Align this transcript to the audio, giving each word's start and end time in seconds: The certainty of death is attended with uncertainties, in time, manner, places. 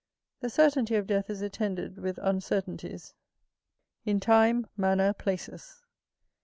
The 0.39 0.49
certainty 0.49 0.95
of 0.95 1.05
death 1.05 1.29
is 1.29 1.43
attended 1.43 1.97
with 1.99 2.17
uncertainties, 2.23 3.13
in 4.03 4.19
time, 4.19 4.65
manner, 4.75 5.13
places. 5.13 5.83